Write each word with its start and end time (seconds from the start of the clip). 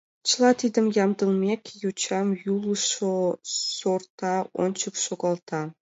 Чыла 0.27 0.49
тидым 0.59 0.87
ямдылымек, 1.03 1.61
йочам 1.81 2.27
йӱлышӧ 2.43 3.13
сорта 3.75 4.35
ончык 4.63 4.95
шогалта. 5.05 5.61